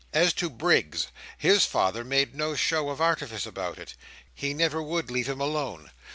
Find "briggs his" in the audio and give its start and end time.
0.49-1.67